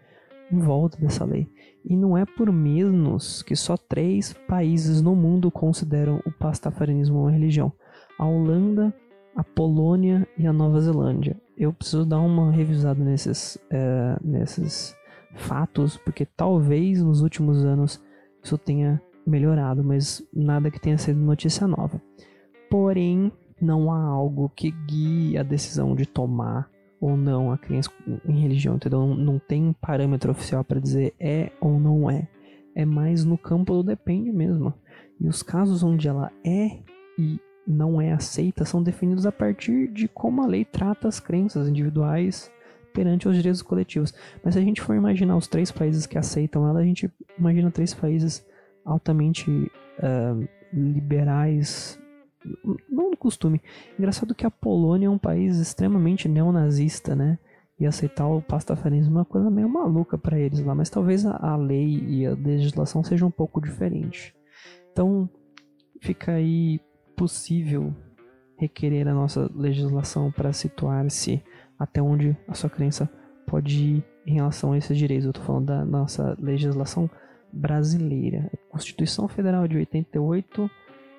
em 0.52 0.60
volta 0.60 0.98
dessa 1.00 1.26
lei. 1.26 1.48
E 1.84 1.96
não 1.96 2.18
é 2.18 2.26
por 2.26 2.52
menos 2.52 3.42
que 3.42 3.56
só 3.56 3.78
três 3.78 4.34
países 4.48 5.02
no 5.02 5.16
mundo 5.16 5.52
consideram 5.52 6.22
o 6.26 6.32
pastafarianismo 6.32 7.22
uma 7.22 7.32
religião: 7.32 7.72
a 8.18 8.26
Holanda, 8.26 8.94
a 9.36 9.44
Polônia 9.44 10.28
e 10.38 10.48
a 10.48 10.54
Nova 10.54 10.80
Zelândia. 10.80 11.40
Eu 11.58 11.74
preciso 11.74 12.06
dar 12.06 12.20
uma 12.20 12.52
revisada 12.52 13.04
nesses, 13.04 13.58
é, 13.70 14.18
nesses 14.24 14.96
fatos, 15.34 15.98
porque 15.98 16.26
talvez 16.26 17.02
nos 17.02 17.22
últimos 17.22 17.66
anos 17.66 18.04
isso 18.44 18.58
tenha 18.58 19.02
melhorado, 19.26 19.84
mas 19.84 20.24
nada 20.34 20.70
que 20.70 20.80
tenha 20.80 20.98
sido 20.98 21.20
notícia 21.20 21.68
nova. 21.68 22.02
Porém, 22.70 23.32
não 23.60 23.92
há 23.92 24.00
algo 24.00 24.50
que 24.56 24.72
guie 24.72 25.38
a 25.38 25.44
decisão 25.44 25.96
de 25.96 26.06
tomar 26.06 26.70
ou 27.00 27.16
não 27.16 27.52
a 27.52 27.58
criança 27.58 27.92
em 28.28 28.40
religião, 28.40 28.76
entendeu? 28.76 29.00
Não, 29.00 29.16
não 29.16 29.40
tem 29.40 29.74
parâmetro 29.74 30.32
oficial 30.32 30.64
para 30.64 30.80
dizer 30.80 31.14
é 31.20 31.52
ou 31.60 31.80
não 31.80 32.10
é. 32.10 32.28
É 32.76 32.86
mais 32.86 33.26
no 33.26 33.38
campo 33.38 33.74
do 33.74 33.84
depende 33.84 34.32
mesmo. 34.32 34.74
E 35.20 35.28
os 35.28 35.42
casos 35.42 35.84
onde 35.84 36.08
ela 36.08 36.32
é 36.46 36.80
e 37.18 37.40
não 37.68 38.00
é 38.00 38.14
aceita 38.14 38.64
são 38.64 38.82
definidos 38.82 39.26
a 39.26 39.32
partir 39.32 39.88
de 39.90 40.08
como 40.08 40.42
a 40.42 40.48
lei 40.48 40.64
trata 40.64 41.08
as 41.08 41.20
crenças 41.20 41.68
individuais 41.68 42.52
perante 42.94 43.28
os 43.28 43.36
direitos 43.36 43.62
coletivos. 43.62 44.14
Mas 44.44 44.54
se 44.54 44.60
a 44.60 44.64
gente 44.64 44.82
for 44.82 44.96
imaginar 44.96 45.36
os 45.36 45.48
três 45.48 45.72
países 45.72 46.06
que 46.06 46.18
aceitam 46.18 46.68
ela, 46.68 46.80
a 46.80 46.84
gente 46.84 47.12
imagina 47.38 47.70
três 47.70 47.94
países 47.94 48.46
altamente 48.86 49.52
uh, 49.52 50.48
liberais 50.74 52.00
não 52.90 53.12
do 53.12 53.18
costume. 53.18 53.62
Engraçado 53.98 54.36
que 54.36 54.46
a 54.46 54.52
Polônia 54.52 55.08
é 55.08 55.10
um 55.10 55.18
país 55.18 55.58
extremamente 55.58 56.28
neonazista, 56.30 57.16
né? 57.16 57.38
E 57.80 57.86
aceitar 57.86 58.28
o 58.28 58.42
pastafarianismo 58.42 59.16
é 59.16 59.20
uma 59.20 59.26
coisa 59.26 59.52
meio 59.52 59.70
maluca 59.70 60.18
para 60.18 60.40
eles 60.40 60.64
lá, 60.64 60.74
mas 60.74 60.90
talvez 60.90 61.26
a 61.26 61.56
lei 61.56 62.04
e 62.08 62.26
a 62.26 62.32
legislação 62.32 63.04
sejam 63.04 63.28
um 63.28 63.32
pouco 63.32 63.62
diferentes. 63.62 64.34
Então, 64.92 65.30
fica 66.02 66.32
aí 66.34 66.80
possível 67.18 67.94
requerer 68.58 69.08
a 69.08 69.14
nossa 69.14 69.52
legislação 69.54 70.32
para 70.32 70.54
situar-se 70.54 71.44
até 71.78 72.02
onde 72.02 72.38
a 72.48 72.54
sua 72.54 72.70
crença 72.70 73.10
pode 73.46 73.76
ir 73.76 74.04
em 74.26 74.36
relação 74.36 74.72
a 74.72 74.78
esses 74.78 74.98
direitos. 74.98 75.26
Eu 75.26 75.32
estou 75.32 75.44
falando 75.44 75.66
da 75.66 75.84
nossa 75.84 76.38
legislação 76.40 77.10
brasileira. 77.52 78.50
A 78.54 78.72
Constituição 78.72 79.28
Federal 79.28 79.68
de 79.68 79.78
88 79.78 80.70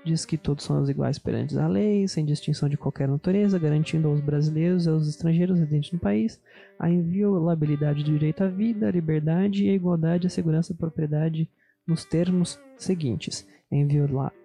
diz 0.04 0.24
que 0.24 0.38
todos 0.38 0.64
são 0.64 0.82
iguais 0.88 1.18
perante 1.18 1.58
a 1.58 1.66
lei, 1.66 2.06
sem 2.06 2.24
distinção 2.24 2.68
de 2.68 2.76
qualquer 2.76 3.08
natureza, 3.08 3.58
garantindo 3.58 4.08
aos 4.08 4.20
brasileiros 4.20 4.86
e 4.86 4.88
aos 4.88 5.08
estrangeiros 5.08 5.58
residentes 5.58 5.92
no 5.92 5.98
país 5.98 6.40
a 6.78 6.88
inviolabilidade 6.88 8.04
do 8.04 8.12
direito 8.12 8.44
à 8.44 8.48
vida, 8.48 8.88
à 8.88 8.90
liberdade 8.90 9.64
e 9.64 9.70
à 9.70 9.74
igualdade, 9.74 10.26
à 10.26 10.30
segurança 10.30 10.72
e 10.72 10.76
propriedade 10.76 11.50
nos 11.86 12.04
termos 12.04 12.60
seguintes: 12.76 13.46
é 13.70 13.76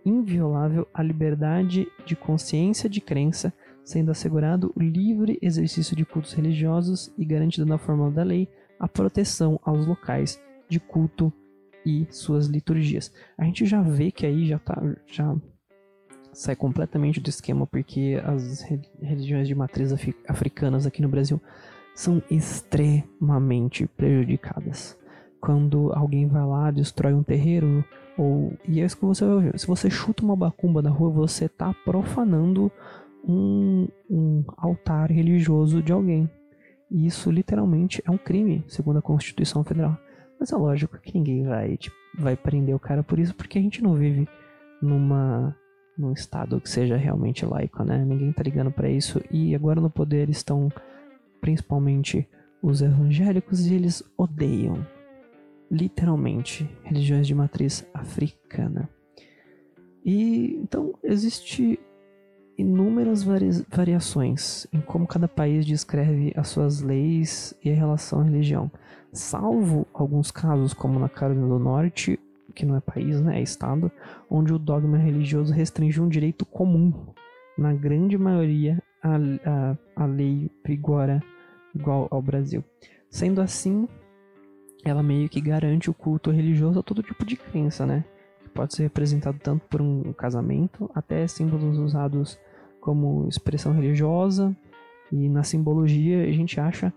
inviolável 0.05 0.87
a 0.93 1.01
liberdade 1.01 1.87
de 2.05 2.15
consciência 2.15 2.89
de 2.89 2.99
crença, 2.99 3.53
sendo 3.83 4.11
assegurado 4.11 4.73
o 4.75 4.81
livre 4.81 5.39
exercício 5.41 5.95
de 5.95 6.05
cultos 6.05 6.33
religiosos 6.33 7.13
e 7.17 7.23
garantido 7.23 7.65
na 7.65 7.77
forma 7.77 8.11
da 8.11 8.23
lei 8.23 8.49
a 8.79 8.87
proteção 8.87 9.59
aos 9.63 9.85
locais 9.85 10.41
de 10.67 10.79
culto 10.79 11.31
e 11.85 12.05
suas 12.09 12.47
liturgias. 12.47 13.13
A 13.37 13.45
gente 13.45 13.65
já 13.65 13.81
vê 13.81 14.11
que 14.11 14.25
aí 14.25 14.45
já 14.45 14.59
tá 14.59 14.81
já 15.07 15.35
sai 16.33 16.55
completamente 16.55 17.21
do 17.21 17.29
esquema 17.29 17.67
porque 17.67 18.19
as 18.25 18.61
religiões 18.99 19.47
de 19.47 19.55
matriz 19.55 19.93
africanas 20.27 20.85
aqui 20.85 21.01
no 21.01 21.07
Brasil 21.07 21.41
são 21.95 22.21
extremamente 22.29 23.85
prejudicadas. 23.87 24.97
Quando 25.43 25.91
alguém 25.93 26.25
vai 26.25 26.45
lá, 26.45 26.71
destrói 26.71 27.13
um 27.13 27.21
terreiro, 27.21 27.83
ou 28.17 28.53
e 28.65 28.79
é 28.79 28.85
isso 28.85 28.95
que 28.95 29.03
você 29.03 29.25
vai 29.25 29.49
ver. 29.51 29.59
Se 29.59 29.67
você 29.67 29.89
chuta 29.89 30.23
uma 30.23 30.37
bacumba 30.37 30.81
na 30.81 30.89
rua, 30.89 31.09
você 31.09 31.47
está 31.47 31.73
profanando 31.83 32.71
um, 33.27 33.85
um 34.09 34.45
altar 34.55 35.11
religioso 35.11 35.83
de 35.83 35.91
alguém. 35.91 36.29
E 36.89 37.05
isso 37.05 37.29
literalmente 37.29 38.01
é 38.05 38.09
um 38.09 38.17
crime, 38.17 38.63
segundo 38.69 38.99
a 38.99 39.01
Constituição 39.01 39.65
Federal. 39.65 39.97
Mas 40.39 40.53
é 40.53 40.55
lógico 40.55 40.97
que 40.97 41.13
ninguém 41.13 41.43
vai, 41.43 41.75
tipo, 41.75 41.97
vai 42.17 42.37
prender 42.37 42.73
o 42.73 42.79
cara 42.79 43.03
por 43.03 43.19
isso, 43.19 43.35
porque 43.35 43.59
a 43.59 43.61
gente 43.61 43.83
não 43.83 43.95
vive 43.95 44.25
numa 44.81 45.53
num 45.97 46.13
estado 46.13 46.61
que 46.61 46.69
seja 46.69 46.95
realmente 46.95 47.45
laico, 47.45 47.83
né? 47.83 48.05
Ninguém 48.05 48.31
tá 48.31 48.41
ligando 48.41 48.71
para 48.71 48.89
isso. 48.89 49.21
E 49.29 49.53
agora 49.53 49.81
no 49.81 49.89
poder 49.89 50.29
estão 50.29 50.71
principalmente 51.41 52.25
os 52.61 52.81
evangélicos 52.81 53.67
e 53.67 53.75
eles 53.75 54.01
odeiam 54.17 54.87
literalmente 55.73 56.69
religiões 56.83 57.27
de 57.27 57.33
matriz 57.35 57.85
africana. 57.93 58.87
E 60.05 60.59
então 60.61 60.93
existe 61.03 61.79
inúmeras 62.57 63.23
vari 63.23 63.49
variações 63.69 64.67
em 64.71 64.79
como 64.79 65.07
cada 65.07 65.27
país 65.27 65.65
descreve 65.65 66.31
as 66.35 66.47
suas 66.49 66.81
leis 66.81 67.53
e 67.63 67.71
a 67.71 67.73
relação 67.73 68.21
à 68.21 68.23
religião 68.23 68.71
salvo 69.13 69.85
alguns 69.93 70.31
casos, 70.31 70.73
como 70.73 70.99
na 70.99 71.07
Carolina 71.07 71.47
do 71.47 71.59
Norte, 71.59 72.19
que 72.53 72.65
não 72.65 72.75
é 72.75 72.81
país, 72.81 73.21
né, 73.21 73.39
é 73.39 73.41
estado, 73.41 73.91
onde 74.29 74.53
o 74.53 74.59
dogma 74.59 74.97
religioso 74.97 75.53
restringe 75.53 76.01
um 76.01 76.09
direito 76.09 76.45
comum. 76.45 76.93
Na 77.57 77.71
grande 77.71 78.17
maioria, 78.17 78.81
a, 79.01 79.15
a, 79.15 80.03
a 80.03 80.05
lei 80.05 80.49
vigora 80.65 81.21
igual 81.73 82.07
ao 82.09 82.21
Brasil. 82.21 82.63
Sendo 83.09 83.41
assim, 83.41 83.87
ela 84.83 85.01
meio 85.01 85.29
que 85.29 85.39
garante 85.39 85.89
o 85.89 85.93
culto 85.93 86.29
religioso 86.31 86.79
a 86.79 86.83
todo 86.83 87.03
tipo 87.03 87.25
de 87.25 87.37
crença, 87.37 87.85
né? 87.85 88.03
Que 88.41 88.49
pode 88.49 88.75
ser 88.75 88.83
representado 88.83 89.39
tanto 89.39 89.65
por 89.67 89.81
um 89.81 90.11
casamento, 90.13 90.89
até 90.93 91.25
símbolos 91.27 91.77
usados 91.77 92.37
como 92.81 93.27
expressão 93.27 93.73
religiosa. 93.73 94.55
E 95.11 95.29
na 95.29 95.43
simbologia 95.43 96.23
a 96.23 96.31
gente 96.31 96.59
acha 96.59 96.93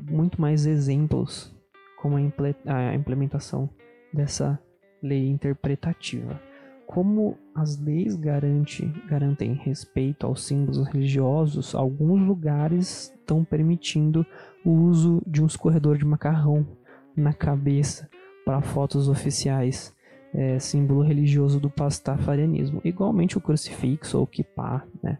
muito 0.00 0.40
mais 0.40 0.66
exemplos 0.66 1.54
como 2.00 2.16
a 2.16 2.94
implementação 2.94 3.70
dessa 4.12 4.58
lei 5.02 5.28
interpretativa. 5.28 6.40
Como 6.86 7.38
as 7.54 7.78
leis 7.78 8.14
garante, 8.14 8.84
garantem 9.08 9.54
respeito 9.54 10.26
aos 10.26 10.44
símbolos 10.44 10.86
religiosos, 10.86 11.74
alguns 11.74 12.20
lugares 12.20 13.14
estão 13.18 13.42
permitindo 13.44 14.26
o 14.64 14.70
uso 14.70 15.22
de 15.26 15.42
um 15.42 15.46
escorredor 15.46 15.96
de 15.96 16.04
macarrão 16.04 16.66
na 17.16 17.32
cabeça 17.32 18.08
para 18.44 18.60
fotos 18.60 19.08
oficiais, 19.08 19.94
é, 20.32 20.58
símbolo 20.58 21.02
religioso 21.02 21.60
do 21.60 21.70
pastafarianismo. 21.70 22.80
Igualmente 22.84 23.38
o 23.38 23.40
crucifixo 23.40 24.18
ou 24.18 24.24
o 24.24 24.26
kippah, 24.26 24.84
né? 25.02 25.18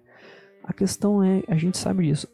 A 0.63 0.73
questão 0.73 1.23
é, 1.23 1.43
a 1.47 1.57
gente 1.57 1.77
sabe 1.77 2.07
disso, 2.07 2.27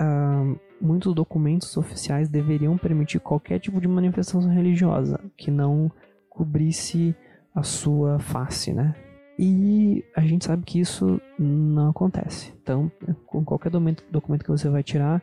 uh, 0.00 0.58
muitos 0.80 1.14
documentos 1.14 1.76
oficiais 1.76 2.28
deveriam 2.28 2.76
permitir 2.76 3.20
qualquer 3.20 3.60
tipo 3.60 3.80
de 3.80 3.86
manifestação 3.86 4.48
religiosa 4.48 5.20
que 5.36 5.50
não 5.50 5.90
cobrisse 6.28 7.14
a 7.54 7.62
sua 7.62 8.18
face, 8.18 8.72
né? 8.72 8.94
E 9.38 10.04
a 10.14 10.20
gente 10.20 10.44
sabe 10.44 10.64
que 10.64 10.80
isso 10.80 11.20
não 11.38 11.90
acontece. 11.90 12.52
Então, 12.62 12.90
com 13.26 13.44
qualquer 13.44 13.70
documento 13.70 14.44
que 14.44 14.50
você 14.50 14.68
vai 14.68 14.82
tirar, 14.82 15.22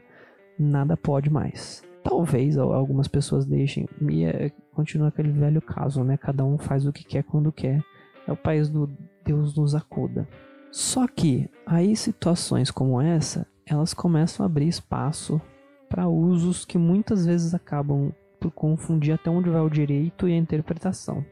nada 0.57 0.97
pode 0.97 1.29
mais. 1.29 1.83
Talvez 2.10 2.58
algumas 2.58 3.08
pessoas 3.08 3.46
deixem, 3.46 3.88
e 4.10 4.25
é, 4.25 4.51
continua 4.74 5.10
aquele 5.10 5.32
velho 5.32 5.62
caso, 5.62 6.04
né? 6.04 6.18
Cada 6.18 6.44
um 6.44 6.58
faz 6.58 6.88
o 6.88 6.92
que 6.92 7.04
quer 7.04 7.24
quando 7.24 7.51
quer. 7.51 7.84
É 8.28 8.32
o 8.32 8.36
país 8.36 8.68
do 8.68 8.89
Deus 9.24 9.56
nos 9.56 9.75
acuda. 9.75 10.28
Só 10.72 11.08
que 11.08 11.48
aí 11.66 11.96
situações 11.96 12.72
como 12.72 13.00
essa 13.00 13.46
elas 13.66 13.94
começam 13.94 14.44
a 14.44 14.48
abrir 14.48 14.68
espaço 14.68 15.39
para 15.88 16.08
usos 16.08 16.66
que 16.66 16.78
muitas 16.78 17.28
vezes 17.28 17.54
acabam 17.54 18.12
por 18.39 18.51
confundir 18.51 19.13
até 19.13 19.30
onde 19.30 19.50
vai 19.50 19.62
o 19.62 19.70
direito 19.70 20.28
e 20.28 20.34
a 20.34 20.38
interpretação. 20.38 21.24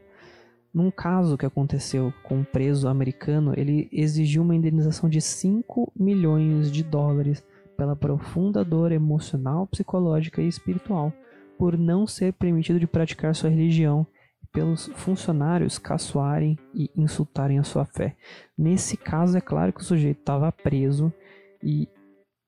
Num 0.72 0.90
caso 0.90 1.36
que 1.36 1.46
aconteceu 1.46 2.12
com 2.22 2.38
um 2.38 2.44
preso 2.44 2.86
americano, 2.86 3.52
ele 3.56 3.88
exigiu 3.90 4.42
uma 4.42 4.54
indenização 4.54 5.08
de 5.08 5.20
5 5.20 5.92
milhões 5.96 6.70
de 6.70 6.84
dólares 6.84 7.42
pela 7.78 7.94
profunda 7.94 8.64
dor 8.64 8.90
emocional, 8.90 9.64
psicológica 9.68 10.42
e 10.42 10.48
espiritual, 10.48 11.12
por 11.56 11.78
não 11.78 12.08
ser 12.08 12.32
permitido 12.32 12.80
de 12.80 12.88
praticar 12.88 13.34
sua 13.36 13.48
religião 13.48 14.04
pelos 14.52 14.86
funcionários 14.96 15.78
caçoarem 15.78 16.58
e 16.74 16.90
insultarem 16.96 17.58
a 17.58 17.62
sua 17.62 17.84
fé. 17.84 18.16
Nesse 18.56 18.96
caso, 18.96 19.38
é 19.38 19.40
claro 19.40 19.72
que 19.72 19.80
o 19.80 19.84
sujeito 19.84 20.18
estava 20.18 20.50
preso 20.50 21.12
e 21.62 21.88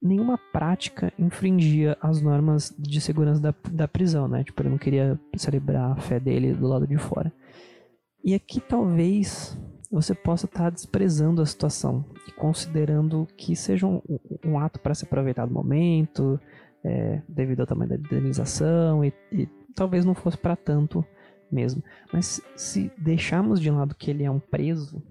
nenhuma 0.03 0.37
prática 0.53 1.13
infringia 1.17 1.97
as 2.01 2.21
normas 2.21 2.75
de 2.77 3.01
segurança 3.01 3.41
da, 3.41 3.55
da 3.71 3.87
prisão, 3.87 4.27
né? 4.27 4.43
Tipo, 4.43 4.63
ele 4.63 4.71
não 4.71 4.79
queria 4.79 5.21
celebrar 5.37 5.93
a 5.93 5.97
fé 6.01 6.19
dele 6.19 6.55
do 6.55 6.67
lado 6.67 6.87
de 6.87 6.97
fora. 6.97 7.33
E 8.25 8.35
aqui 8.35 8.61
talvez 8.61 9.57
você 9.91 10.15
possa 10.15 10.47
estar 10.47 10.65
tá 10.65 10.71
desprezando 10.71 11.43
a 11.43 11.47
situação 11.47 12.05
e 12.29 12.33
considerando 12.33 13.27
que 13.37 13.57
seja 13.57 13.87
um, 13.87 14.01
um 14.45 14.59
ato 14.59 14.79
para 14.79 14.95
se 14.95 15.05
aproveitar 15.05 15.47
do 15.47 15.53
momento, 15.53 16.41
é, 16.85 17.21
devido 17.29 17.61
ao 17.61 17.67
tamanho 17.67 17.91
da 17.91 17.97
indenização, 17.97 19.05
e, 19.05 19.13
e 19.33 19.49
talvez 19.75 20.05
não 20.05 20.15
fosse 20.15 20.39
para 20.39 20.55
tanto 20.55 21.05
mesmo. 21.51 21.83
Mas 22.13 22.41
se 22.57 22.91
deixarmos 22.97 23.61
de 23.61 23.71
lado 23.71 23.95
que 23.95 24.11
ele 24.11 24.25
é 24.25 24.31
um 24.31 24.39
preso 24.39 25.03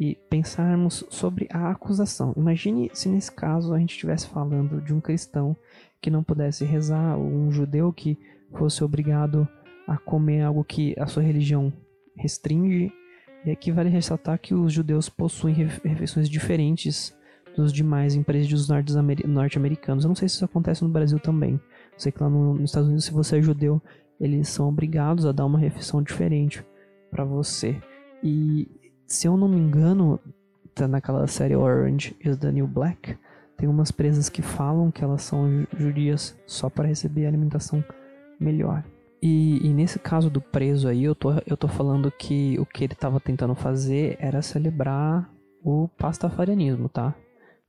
e 0.00 0.16
pensarmos 0.28 1.04
sobre 1.10 1.46
a 1.52 1.70
acusação, 1.70 2.32
imagine 2.36 2.90
se 2.94 3.08
nesse 3.08 3.30
caso 3.30 3.74
a 3.74 3.78
gente 3.78 3.92
estivesse 3.92 4.26
falando 4.26 4.80
de 4.80 4.92
um 4.92 5.00
cristão 5.00 5.56
que 6.00 6.10
não 6.10 6.22
pudesse 6.22 6.64
rezar, 6.64 7.16
ou 7.16 7.26
um 7.26 7.50
judeu 7.50 7.92
que 7.92 8.18
fosse 8.52 8.82
obrigado 8.82 9.46
a 9.86 9.96
comer 9.98 10.42
algo 10.42 10.64
que 10.64 10.94
a 10.98 11.06
sua 11.06 11.22
religião 11.22 11.72
restringe. 12.16 12.92
E 13.44 13.50
aqui 13.50 13.70
vale 13.70 13.90
ressaltar 13.90 14.38
que 14.38 14.54
os 14.54 14.72
judeus 14.72 15.08
possuem 15.08 15.54
refeições 15.54 16.28
diferentes 16.28 17.16
dos 17.56 17.72
demais 17.72 18.16
presídios 18.24 18.68
norte-americanos. 18.68 20.04
Eu 20.04 20.08
não 20.08 20.14
sei 20.14 20.28
se 20.28 20.36
isso 20.36 20.44
acontece 20.44 20.82
no 20.82 20.88
Brasil 20.88 21.18
também. 21.18 21.54
Eu 21.54 21.98
sei 21.98 22.10
que 22.10 22.22
lá 22.22 22.28
no, 22.28 22.54
nos 22.54 22.70
Estados 22.70 22.88
Unidos, 22.88 23.04
se 23.04 23.12
você 23.12 23.38
é 23.38 23.42
judeu, 23.42 23.80
eles 24.20 24.48
são 24.48 24.68
obrigados 24.68 25.26
a 25.26 25.32
dar 25.32 25.44
uma 25.44 25.58
refeição 25.58 26.02
diferente 26.02 26.64
para 27.10 27.24
você. 27.24 27.80
E 28.22 28.68
se 29.06 29.28
eu 29.28 29.36
não 29.36 29.48
me 29.48 29.58
engano, 29.58 30.18
tá 30.74 30.88
naquela 30.88 31.26
série 31.26 31.54
Orange 31.54 32.16
is 32.24 32.36
the 32.38 32.50
New 32.50 32.66
Black, 32.66 33.16
tem 33.56 33.68
umas 33.68 33.92
presas 33.92 34.28
que 34.28 34.42
falam 34.42 34.90
que 34.90 35.04
elas 35.04 35.22
são 35.22 35.66
judias 35.76 36.36
só 36.46 36.68
para 36.68 36.88
receber 36.88 37.26
alimentação 37.26 37.84
melhor. 38.40 38.82
E, 39.22 39.66
e, 39.66 39.72
nesse 39.72 39.98
caso 39.98 40.28
do 40.28 40.40
preso 40.40 40.86
aí, 40.86 41.04
eu 41.04 41.14
tô, 41.14 41.30
eu 41.46 41.56
tô 41.56 41.66
falando 41.66 42.10
que 42.10 42.58
o 42.58 42.66
que 42.66 42.84
ele 42.84 42.94
tava 42.94 43.18
tentando 43.18 43.54
fazer 43.54 44.16
era 44.20 44.42
celebrar 44.42 45.30
o 45.62 45.88
pastafarianismo, 45.96 46.88
tá? 46.88 47.14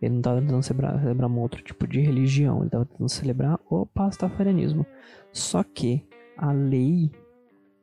Ele 0.02 0.12
não 0.12 0.20
estava 0.20 0.42
tentando 0.42 0.64
celebrar, 0.64 1.00
celebrar 1.00 1.30
um 1.30 1.40
outro 1.40 1.64
tipo 1.64 1.88
de 1.88 2.02
religião, 2.02 2.58
ele 2.58 2.68
estava 2.68 2.86
tentando 2.86 3.10
celebrar 3.10 3.60
o 3.70 3.86
pastafarianismo. 3.86 4.86
Só 5.32 5.64
que 5.64 6.06
a 6.38 6.52
lei 6.52 7.10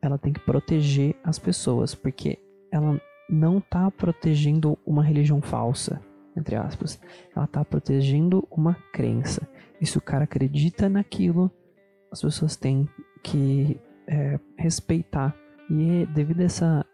ela 0.03 0.19
tem 0.19 0.33
que 0.33 0.41
proteger 0.41 1.17
as 1.25 1.39
pessoas, 1.39 1.95
porque 1.95 2.39
ela 2.71 3.01
não 3.31 3.59
está 3.59 3.91
protegendo 3.91 4.77
uma 4.85 5.03
religião 5.03 5.41
falsa, 5.41 6.03
entre 6.37 6.57
aspas. 6.57 7.01
Ela 7.35 7.47
está 7.47 7.65
protegendo 7.65 8.47
uma 8.51 8.75
crença. 8.93 9.49
E 9.81 9.87
se 9.87 9.97
o 9.97 10.01
cara 10.01 10.25
acredita 10.25 10.89
naquilo, 10.89 11.51
as 12.11 12.21
pessoas 12.21 12.57
têm 12.57 12.89
que 13.23 13.79
é, 14.07 14.39
respeitar. 14.57 15.35
E 15.71 16.07
devido 16.07 16.41
a 16.41 16.45
essa 16.45 16.87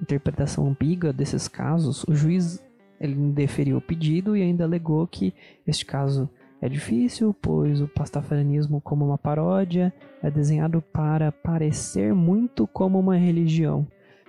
interpretação 0.00 0.66
ambígua 0.66 1.12
desses 1.12 1.48
casos, 1.48 2.04
o 2.04 2.14
juiz 2.14 2.62
ele 3.00 3.14
deferiu 3.32 3.78
o 3.78 3.80
pedido 3.80 4.36
e 4.36 4.42
ainda 4.42 4.64
alegou 4.64 5.06
que 5.06 5.34
este 5.66 5.86
caso 5.86 6.28
é 6.60 6.68
difícil, 6.68 7.34
pois 7.40 7.80
o 7.80 7.88
pastafarianismo, 7.88 8.80
como 8.80 9.06
uma 9.06 9.16
paródia, 9.16 9.92
é 10.22 10.30
desenhado 10.30 10.82
para 10.82 11.32
parecer 11.32 12.14
muito 12.14 12.66
como 12.66 12.98
uma 12.98 13.16
religião. 13.16 13.86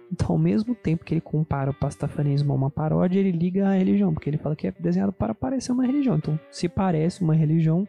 Então, 0.10 0.28
ao 0.32 0.38
mesmo 0.38 0.74
tempo 0.74 1.04
que 1.04 1.14
ele 1.14 1.22
compara 1.22 1.72
o 1.72 1.74
pastafarianismo 1.74 2.52
a 2.52 2.56
uma 2.56 2.70
paródia, 2.70 3.20
ele 3.20 3.32
liga 3.32 3.68
a 3.68 3.76
religião, 3.76 4.14
porque 4.14 4.30
ele 4.30 4.38
fala 4.38 4.56
que 4.56 4.68
é 4.68 4.74
desenhado 4.78 5.12
para 5.12 5.36
parecer 5.36 5.72
uma 5.72 5.86
religião. 5.86 6.16
Então, 6.16 6.40
se 6.50 6.70
parece 6.70 7.22
uma 7.22 7.36
religião, 7.36 7.88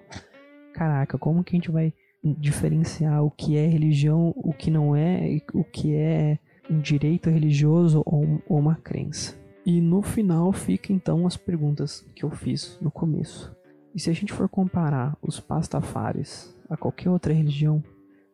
caraca, 0.72 1.18
como 1.18 1.42
que 1.44 1.54
a 1.54 1.58
gente 1.58 1.70
vai 1.70 1.92
diferenciar 2.22 3.24
o 3.24 3.30
que 3.30 3.56
é 3.56 3.66
religião, 3.66 4.32
o 4.36 4.52
que 4.52 4.70
não 4.70 4.94
é, 4.94 5.40
o 5.52 5.64
que 5.64 5.94
é 5.94 6.38
um 6.70 6.80
direito 6.80 7.28
religioso 7.28 8.02
ou, 8.06 8.42
ou 8.46 8.58
uma 8.58 8.76
crença? 8.76 9.36
E 9.64 9.80
no 9.80 10.02
final 10.02 10.52
fica 10.52 10.92
então 10.92 11.26
as 11.26 11.36
perguntas 11.36 12.04
que 12.14 12.24
eu 12.24 12.30
fiz 12.30 12.78
no 12.80 12.90
começo. 12.90 13.54
E 13.94 14.00
se 14.00 14.10
a 14.10 14.12
gente 14.12 14.32
for 14.32 14.48
comparar 14.48 15.16
os 15.20 15.38
pastafares 15.38 16.56
a 16.68 16.76
qualquer 16.76 17.10
outra 17.10 17.32
religião, 17.32 17.82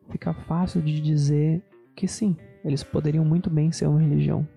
fica 0.09 0.33
fácil 0.33 0.81
de 0.81 0.99
dizer 1.01 1.61
que 1.95 2.07
sim, 2.07 2.35
eles 2.63 2.83
poderiam 2.83 3.25
muito 3.25 3.49
bem 3.49 3.71
ser 3.71 3.87
uma 3.87 3.99
religião. 3.99 4.47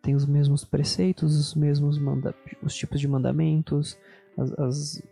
Tem 0.00 0.14
os 0.14 0.26
mesmos 0.26 0.64
preceitos, 0.64 1.38
os 1.38 1.54
mesmos 1.54 1.98
manda 1.98 2.34
os 2.62 2.74
tipos 2.74 3.00
de 3.00 3.08
mandamentos, 3.08 3.96
as, 4.36 4.52
as, 4.58 5.02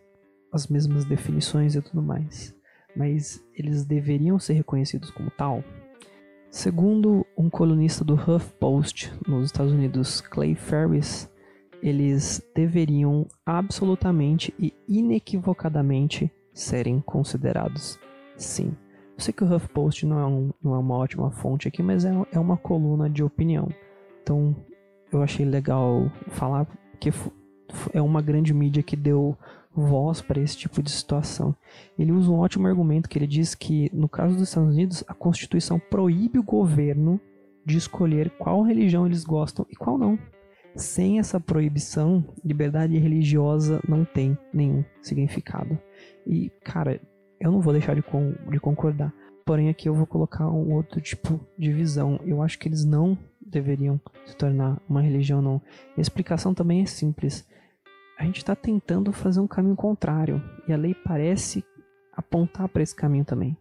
as 0.52 0.66
mesmas 0.66 1.04
definições 1.04 1.74
e 1.74 1.82
tudo 1.82 2.02
mais. 2.02 2.54
Mas 2.94 3.44
eles 3.54 3.84
deveriam 3.84 4.38
ser 4.38 4.54
reconhecidos 4.54 5.10
como 5.10 5.30
tal? 5.30 5.62
Segundo 6.50 7.24
um 7.36 7.48
colunista 7.48 8.04
do 8.04 8.14
HuffPost 8.14 9.12
nos 9.26 9.46
Estados 9.46 9.72
Unidos, 9.72 10.20
Clay 10.20 10.54
Ferris, 10.54 11.30
eles 11.80 12.42
deveriam 12.54 13.26
absolutamente 13.46 14.52
e 14.58 14.74
inequivocadamente 14.88 16.30
serem 16.52 17.00
considerados 17.00 17.98
sim. 18.36 18.76
Eu 19.16 19.22
sei 19.22 19.32
que 19.32 19.44
o 19.44 19.54
HuffPost 19.54 20.06
não 20.06 20.18
é, 20.18 20.26
um, 20.26 20.50
não 20.62 20.74
é 20.74 20.78
uma 20.78 20.96
ótima 20.96 21.30
fonte 21.30 21.68
aqui, 21.68 21.82
mas 21.82 22.04
é, 22.04 22.12
é 22.32 22.38
uma 22.38 22.56
coluna 22.56 23.08
de 23.08 23.22
opinião. 23.22 23.68
Então 24.22 24.56
eu 25.12 25.22
achei 25.22 25.46
legal 25.46 26.10
falar 26.28 26.66
que 26.98 27.10
é 27.92 28.00
uma 28.00 28.20
grande 28.20 28.52
mídia 28.52 28.82
que 28.82 28.96
deu 28.96 29.36
voz 29.74 30.20
para 30.20 30.40
esse 30.40 30.56
tipo 30.56 30.82
de 30.82 30.90
situação. 30.90 31.54
Ele 31.98 32.12
usa 32.12 32.30
um 32.30 32.38
ótimo 32.38 32.66
argumento 32.66 33.08
que 33.08 33.18
ele 33.18 33.26
diz 33.26 33.54
que, 33.54 33.90
no 33.94 34.08
caso 34.08 34.34
dos 34.36 34.48
Estados 34.48 34.74
Unidos, 34.74 35.04
a 35.06 35.14
Constituição 35.14 35.78
proíbe 35.78 36.38
o 36.38 36.42
governo 36.42 37.20
de 37.64 37.76
escolher 37.76 38.30
qual 38.30 38.62
religião 38.62 39.06
eles 39.06 39.24
gostam 39.24 39.66
e 39.70 39.76
qual 39.76 39.96
não. 39.96 40.18
Sem 40.74 41.18
essa 41.18 41.40
proibição, 41.40 42.24
liberdade 42.44 42.96
religiosa 42.96 43.80
não 43.88 44.04
tem 44.04 44.38
nenhum 44.52 44.84
significado. 45.02 45.78
E, 46.26 46.50
cara, 46.64 47.00
eu 47.40 47.50
não 47.50 47.60
vou 47.60 47.72
deixar 47.72 47.94
de, 47.94 48.02
con 48.02 48.34
de 48.50 48.60
concordar. 48.60 49.12
Porém, 49.44 49.68
aqui 49.68 49.88
eu 49.88 49.94
vou 49.94 50.06
colocar 50.06 50.48
um 50.48 50.72
outro 50.72 51.00
tipo 51.00 51.40
de 51.58 51.72
visão. 51.72 52.20
Eu 52.24 52.42
acho 52.42 52.58
que 52.58 52.68
eles 52.68 52.84
não 52.84 53.18
deveriam 53.40 54.00
se 54.24 54.36
tornar 54.36 54.80
uma 54.88 55.02
religião, 55.02 55.42
não. 55.42 55.60
A 55.96 56.00
explicação 56.00 56.54
também 56.54 56.82
é 56.82 56.86
simples 56.86 57.46
a 58.20 58.24
gente 58.24 58.36
está 58.36 58.54
tentando 58.54 59.12
fazer 59.12 59.40
um 59.40 59.46
caminho 59.46 59.74
contrário 59.74 60.42
e 60.68 60.72
a 60.74 60.76
lei 60.76 60.94
parece 60.94 61.64
apontar 62.12 62.68
para 62.68 62.82
esse 62.82 62.94
caminho 62.94 63.24
também. 63.24 63.56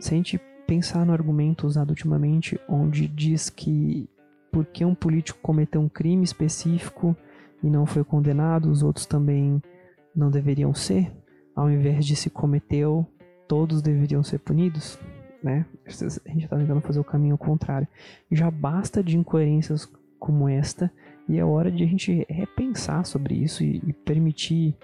Se 0.00 0.12
a 0.12 0.16
gente 0.16 0.40
pensar 0.66 1.06
no 1.06 1.12
argumento 1.12 1.68
usado 1.68 1.90
ultimamente, 1.90 2.58
onde 2.68 3.06
diz 3.06 3.48
que 3.48 4.10
porque 4.50 4.84
um 4.84 4.92
político 4.92 5.38
cometeu 5.40 5.80
um 5.80 5.88
crime 5.88 6.24
específico 6.24 7.16
e 7.62 7.70
não 7.70 7.86
foi 7.86 8.02
condenado, 8.02 8.72
os 8.72 8.82
outros 8.82 9.06
também 9.06 9.62
não 10.14 10.32
deveriam 10.32 10.74
ser, 10.74 11.12
ao 11.54 11.70
invés 11.70 12.04
de 12.04 12.16
se 12.16 12.28
cometeu, 12.28 13.06
todos 13.46 13.80
deveriam 13.80 14.24
ser 14.24 14.40
punidos, 14.40 14.98
né? 15.40 15.64
A 15.86 15.90
gente 16.32 16.44
está 16.44 16.56
tentando 16.56 16.80
fazer 16.80 16.98
o 16.98 17.04
caminho 17.04 17.38
contrário. 17.38 17.86
Já 18.32 18.50
basta 18.50 19.00
de 19.00 19.16
incoerências 19.16 19.88
como 20.18 20.48
esta 20.48 20.90
e 21.28 21.38
é 21.38 21.44
hora 21.44 21.70
de 21.70 21.84
a 21.84 21.86
gente 21.86 22.26
repensar 22.28 23.04
sobre 23.04 23.34
isso 23.34 23.62
e, 23.62 23.82
e 23.86 23.92
permitir 23.92 24.76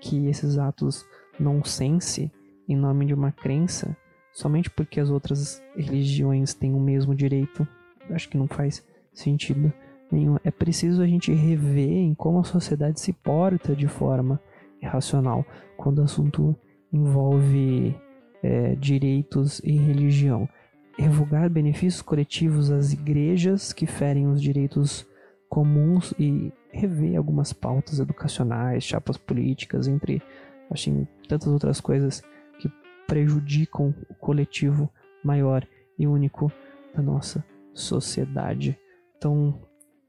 que 0.00 0.26
esses 0.26 0.58
atos 0.58 1.04
não 1.38 1.64
sense 1.64 2.30
em 2.68 2.76
nome 2.76 3.06
de 3.06 3.14
uma 3.14 3.32
crença 3.32 3.96
somente 4.38 4.70
porque 4.70 5.00
as 5.00 5.10
outras 5.10 5.60
religiões 5.76 6.54
têm 6.54 6.72
o 6.72 6.80
mesmo 6.80 7.12
direito. 7.12 7.66
Acho 8.10 8.28
que 8.28 8.38
não 8.38 8.46
faz 8.46 8.86
sentido 9.12 9.72
nenhum. 10.12 10.36
É 10.44 10.50
preciso 10.50 11.02
a 11.02 11.06
gente 11.06 11.32
rever 11.32 11.90
em 11.90 12.14
como 12.14 12.38
a 12.38 12.44
sociedade 12.44 13.00
se 13.00 13.12
porta 13.12 13.74
de 13.74 13.88
forma 13.88 14.40
irracional 14.80 15.44
quando 15.76 15.98
o 15.98 16.04
assunto 16.04 16.56
envolve 16.92 17.96
é, 18.40 18.76
direitos 18.76 19.60
e 19.64 19.72
religião. 19.72 20.48
Revogar 20.96 21.50
benefícios 21.50 22.00
coletivos 22.02 22.70
às 22.70 22.92
igrejas 22.92 23.72
que 23.72 23.86
ferem 23.86 24.28
os 24.28 24.40
direitos 24.40 25.04
comuns 25.48 26.12
e 26.18 26.52
rever 26.70 27.16
algumas 27.16 27.52
pautas 27.52 27.98
educacionais, 27.98 28.84
chapas 28.84 29.16
políticas, 29.16 29.88
entre 29.88 30.22
assim, 30.70 31.06
tantas 31.28 31.48
outras 31.48 31.80
coisas 31.80 32.22
que 32.58 32.70
prejudicam 33.06 33.94
o 34.08 34.14
coletivo 34.14 34.90
maior 35.24 35.66
e 35.98 36.06
único 36.06 36.52
da 36.94 37.02
nossa 37.02 37.44
sociedade. 37.72 38.78
Então, 39.16 39.58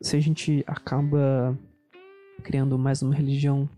se 0.02 0.16
a 0.16 0.20
gente 0.20 0.64
acaba 0.68 1.58
criando 2.44 2.78
mais 2.78 3.02
uma 3.02 3.14
religião, 3.14 3.70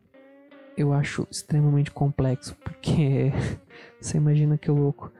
eu 0.76 0.94
acho 0.94 1.28
extremamente 1.30 1.92
complexo, 1.92 2.56
porque 2.64 3.32
você 4.00 4.18
imagina 4.18 4.58
que 4.58 4.72
louco. 4.72 5.12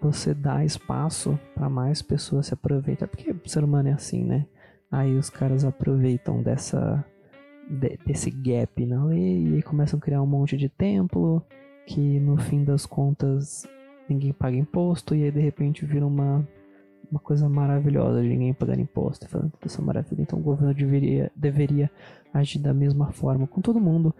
você 0.00 0.34
dá 0.34 0.64
espaço 0.64 1.38
para 1.54 1.68
mais 1.68 2.02
pessoas 2.02 2.46
se 2.46 2.54
aproveitar, 2.54 3.06
porque 3.06 3.30
o 3.30 3.48
ser 3.48 3.62
humano 3.62 3.88
é 3.88 3.92
assim, 3.92 4.24
né? 4.24 4.46
Aí 4.92 5.16
os 5.16 5.30
caras 5.30 5.64
aproveitam 5.64 6.42
dessa 6.42 7.02
de, 7.68 7.98
desse 8.06 8.30
gap 8.30 8.84
na 8.84 9.04
lei 9.06 9.58
e 9.58 9.62
começam 9.62 9.98
a 9.98 10.02
criar 10.02 10.20
um 10.20 10.26
monte 10.26 10.54
de 10.56 10.68
templo 10.68 11.42
que 11.86 12.20
no 12.20 12.36
fim 12.36 12.62
das 12.62 12.84
contas 12.84 13.66
ninguém 14.06 14.32
paga 14.32 14.56
imposto 14.56 15.14
e 15.14 15.24
aí 15.24 15.30
de 15.30 15.40
repente 15.40 15.86
vira 15.86 16.06
uma 16.06 16.46
uma 17.10 17.20
coisa 17.20 17.46
maravilhosa 17.46 18.22
de 18.22 18.28
ninguém 18.28 18.54
pagar 18.54 18.78
imposto, 18.78 19.28
falando 19.28 19.50
toda 19.50 19.66
essa 19.66 19.82
maravilha. 19.82 20.22
Então 20.22 20.38
o 20.38 20.42
governo 20.42 20.72
deveria, 20.72 21.30
deveria 21.36 21.90
agir 22.32 22.58
da 22.58 22.72
mesma 22.72 23.12
forma 23.12 23.46
com 23.46 23.60
todo 23.60 23.78
mundo, 23.78 24.14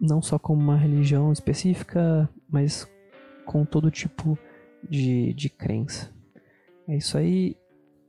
não 0.00 0.22
só 0.22 0.38
com 0.38 0.54
uma 0.54 0.76
religião 0.76 1.32
específica, 1.32 2.28
mas 2.48 2.88
com 3.44 3.64
todo 3.64 3.90
tipo 3.90 4.38
de, 4.88 5.34
de 5.34 5.50
crença. 5.50 6.08
É 6.86 6.96
isso 6.96 7.18
aí, 7.18 7.56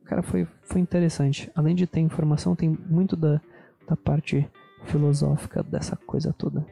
cara, 0.06 0.24
foi, 0.24 0.48
foi 0.63 0.82
interessante. 0.82 1.52
Além 1.56 1.76
de 1.76 1.88
ter 1.88 2.00
informação, 2.00 2.56
tem 2.56 2.70
muito 2.70 3.15
da, 3.15 3.41
da 3.88 3.96
parte 3.96 4.50
filosófica 4.86 5.63
dessa 5.63 5.96
coisa 5.96 6.34
toda. 6.34 6.65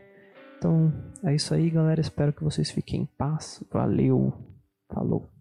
Então, 0.57 0.93
é 1.23 1.35
isso 1.35 1.53
aí, 1.53 1.69
galera. 1.69 1.99
Espero 1.99 2.31
que 2.31 2.43
vocês 2.43 2.71
fiquem 2.71 3.01
em 3.01 3.05
paz. 3.05 3.63
Valeu. 3.71 4.33
Falou. 4.87 5.32